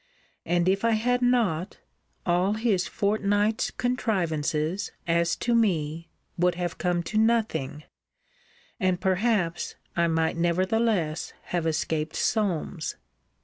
And 0.47 0.67
if 0.67 0.83
I 0.83 0.93
had 0.93 1.21
not, 1.21 1.77
all 2.25 2.53
his 2.53 2.87
fortnight's 2.87 3.69
contrivances, 3.69 4.91
as 5.05 5.35
to 5.35 5.53
me, 5.53 6.09
would 6.39 6.55
have 6.55 6.79
come 6.79 7.03
to 7.03 7.19
nothing; 7.19 7.83
and, 8.79 8.99
perhaps, 8.99 9.75
I 9.95 10.07
might 10.07 10.37
nevertheless 10.37 11.33
have 11.43 11.67
escaped 11.67 12.15
Solmes. 12.15 12.95